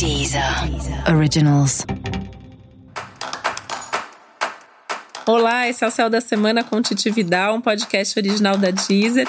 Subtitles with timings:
[0.00, 0.42] Deezer
[1.14, 1.84] Originals.
[5.26, 9.28] Olá, esse é o Céu da Semana com Titi Vidal, um podcast original da Deezer.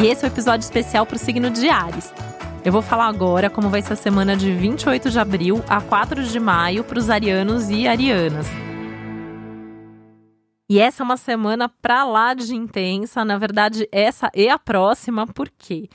[0.00, 2.14] E esse é o um episódio especial para o signo de Ares.
[2.64, 6.22] Eu vou falar agora como vai ser a semana de 28 de abril a 4
[6.22, 8.46] de maio para os arianos e arianas.
[10.70, 15.26] E essa é uma semana pra lá de intensa, na verdade, essa e a próxima,
[15.26, 15.88] por quê?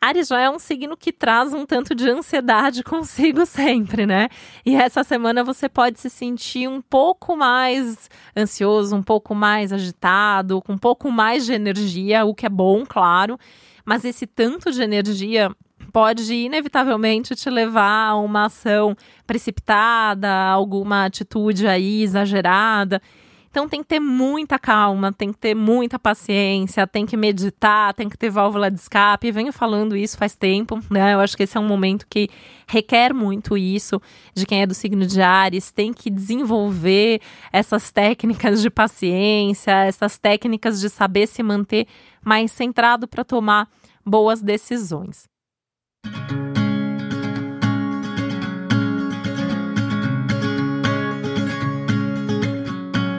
[0.00, 4.28] Ares já é um signo que traz um tanto de ansiedade consigo sempre, né?
[4.64, 10.62] E essa semana você pode se sentir um pouco mais ansioso, um pouco mais agitado,
[10.62, 13.38] com um pouco mais de energia, o que é bom, claro.
[13.84, 15.50] Mas esse tanto de energia
[15.92, 18.94] pode inevitavelmente te levar a uma ação
[19.26, 23.02] precipitada, alguma atitude aí exagerada.
[23.50, 28.08] Então tem que ter muita calma, tem que ter muita paciência, tem que meditar, tem
[28.08, 29.30] que ter válvula de escape.
[29.30, 31.14] venho falando isso faz tempo, né?
[31.14, 32.28] Eu acho que esse é um momento que
[32.66, 34.00] requer muito isso
[34.34, 37.20] de quem é do signo de Ares, tem que desenvolver
[37.52, 41.86] essas técnicas de paciência, essas técnicas de saber se manter
[42.22, 43.68] mais centrado para tomar
[44.04, 45.26] boas decisões.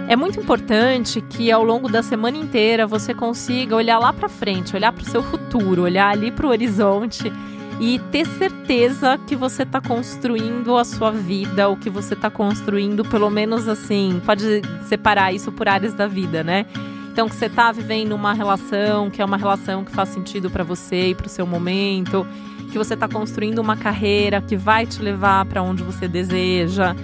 [0.09, 4.75] É muito importante que ao longo da semana inteira você consiga olhar lá para frente,
[4.75, 7.31] olhar para o seu futuro, olhar ali para o horizonte
[7.79, 13.05] e ter certeza que você está construindo a sua vida, o que você está construindo,
[13.05, 16.65] pelo menos assim, pode separar isso por áreas da vida, né?
[17.11, 20.63] Então que você está vivendo uma relação que é uma relação que faz sentido para
[20.63, 22.25] você e para o seu momento,
[22.71, 26.95] que você está construindo uma carreira que vai te levar para onde você deseja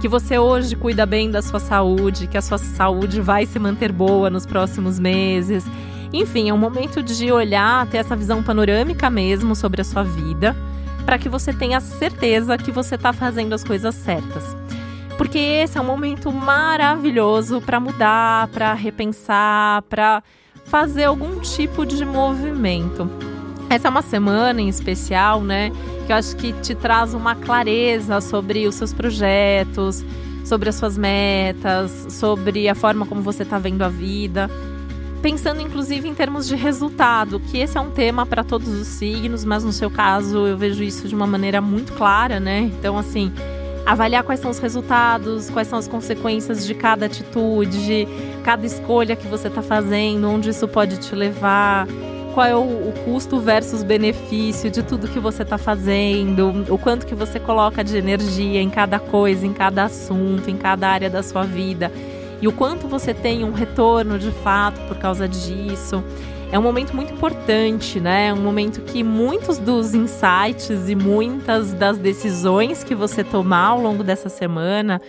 [0.00, 3.90] que você hoje cuida bem da sua saúde, que a sua saúde vai se manter
[3.90, 5.64] boa nos próximos meses.
[6.12, 10.54] Enfim, é um momento de olhar, ter essa visão panorâmica mesmo sobre a sua vida,
[11.04, 14.56] para que você tenha certeza que você está fazendo as coisas certas.
[15.16, 20.22] Porque esse é um momento maravilhoso para mudar, para repensar, para
[20.66, 23.08] fazer algum tipo de movimento.
[23.68, 25.72] Essa é uma semana em especial, né?
[26.06, 30.04] Que eu acho que te traz uma clareza sobre os seus projetos,
[30.44, 34.48] sobre as suas metas, sobre a forma como você está vendo a vida.
[35.20, 39.44] Pensando inclusive em termos de resultado, que esse é um tema para todos os signos,
[39.44, 42.60] mas no seu caso eu vejo isso de uma maneira muito clara, né?
[42.78, 43.32] Então, assim,
[43.84, 48.06] avaliar quais são os resultados, quais são as consequências de cada atitude,
[48.44, 51.88] cada escolha que você está fazendo, onde isso pode te levar
[52.36, 57.06] qual é o, o custo versus benefício de tudo que você está fazendo, o quanto
[57.06, 61.22] que você coloca de energia em cada coisa, em cada assunto, em cada área da
[61.22, 61.90] sua vida
[62.38, 66.04] e o quanto você tem um retorno de fato por causa disso.
[66.52, 68.28] É um momento muito importante, né?
[68.28, 73.80] É um momento que muitos dos insights e muitas das decisões que você tomar ao
[73.80, 75.00] longo dessa semana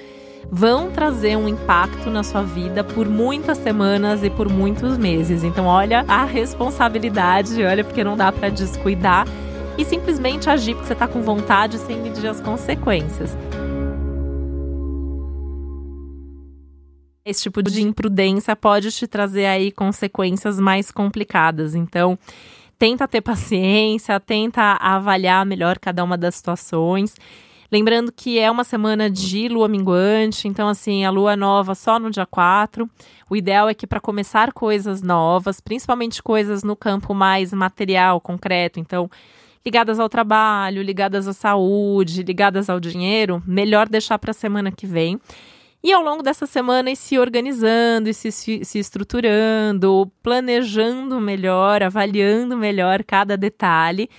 [0.52, 5.44] vão trazer um impacto na sua vida por muitas semanas e por muitos meses.
[5.44, 9.28] Então, olha a responsabilidade, olha porque não dá para descuidar
[9.78, 13.38] e simplesmente agir porque você está com vontade sem medir as consequências.
[17.26, 21.76] Esse tipo de imprudência pode te trazer aí consequências mais complicadas.
[21.76, 22.18] Então,
[22.80, 27.16] tenta ter paciência, tenta avaliar melhor cada uma das situações
[27.70, 32.10] Lembrando que é uma semana de lua minguante, então, assim, a lua nova só no
[32.10, 32.90] dia 4.
[33.30, 38.80] O ideal é que para começar coisas novas, principalmente coisas no campo mais material, concreto,
[38.80, 39.10] então,
[39.66, 44.88] ligadas ao trabalho, ligadas à saúde, ligadas ao dinheiro, melhor deixar para a semana que
[44.88, 45.20] vem.
[45.84, 52.56] E ao longo dessa semana, ir se organizando, e se, se, estruturando, planejando melhor, avaliando
[52.56, 54.10] melhor cada detalhe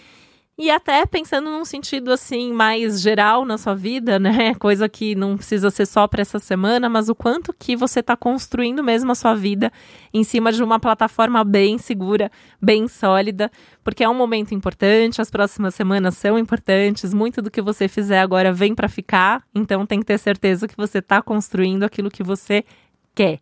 [0.58, 4.54] e até pensando num sentido assim mais geral na sua vida, né?
[4.58, 8.16] Coisa que não precisa ser só para essa semana, mas o quanto que você está
[8.16, 9.72] construindo mesmo a sua vida
[10.12, 12.28] em cima de uma plataforma bem segura,
[12.60, 13.52] bem sólida,
[13.84, 18.20] porque é um momento importante, as próximas semanas são importantes, muito do que você fizer
[18.20, 22.24] agora vem para ficar, então tem que ter certeza que você está construindo aquilo que
[22.24, 22.64] você
[23.14, 23.38] quer.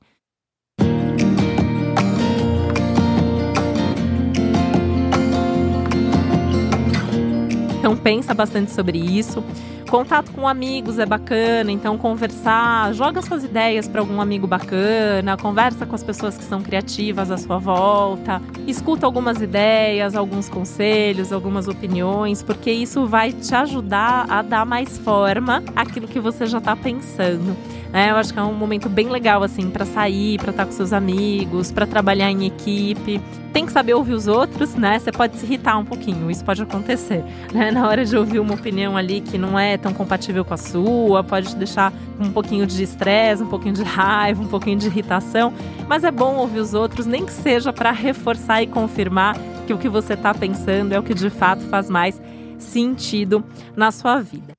[7.87, 9.45] Então pensa bastante sobre isso.
[9.89, 15.87] Contato com amigos é bacana, então conversar, joga suas ideias para algum amigo bacana, conversa
[15.87, 21.69] com as pessoas que são criativas à sua volta, escuta algumas ideias, alguns conselhos, algumas
[21.69, 26.75] opiniões, porque isso vai te ajudar a dar mais forma àquilo que você já está
[26.75, 27.57] pensando.
[27.97, 28.11] Né?
[28.11, 30.93] Eu acho que é um momento bem legal, assim, para sair, para estar com seus
[30.93, 33.23] amigos, para trabalhar em equipe.
[33.55, 34.99] Tem que saber ouvir os outros, né?
[34.99, 37.71] Você pode se irritar um pouquinho, isso pode acontecer, né?
[37.71, 41.25] Na hora de ouvir uma opinião ali que não é tão compatível com a sua,
[41.25, 41.91] pode te deixar
[42.21, 45.51] um pouquinho de estresse, um pouquinho de raiva, um pouquinho de irritação.
[45.89, 49.79] Mas é bom ouvir os outros, nem que seja para reforçar e confirmar que o
[49.79, 52.21] que você está pensando é o que de fato faz mais
[52.59, 53.43] sentido
[53.75, 54.56] na sua vida.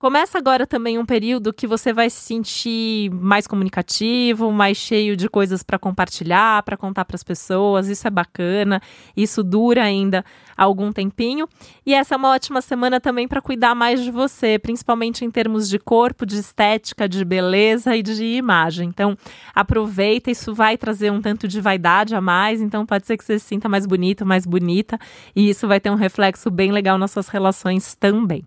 [0.00, 5.28] Começa agora também um período que você vai se sentir mais comunicativo, mais cheio de
[5.28, 7.86] coisas para compartilhar, para contar para as pessoas.
[7.86, 8.80] Isso é bacana.
[9.14, 10.24] Isso dura ainda
[10.56, 11.46] algum tempinho.
[11.84, 15.68] E essa é uma ótima semana também para cuidar mais de você, principalmente em termos
[15.68, 18.88] de corpo, de estética, de beleza e de imagem.
[18.88, 19.14] Então,
[19.54, 23.38] aproveita, isso vai trazer um tanto de vaidade a mais, então pode ser que você
[23.38, 24.98] se sinta mais bonito, mais bonita,
[25.36, 28.46] e isso vai ter um reflexo bem legal nas suas relações também.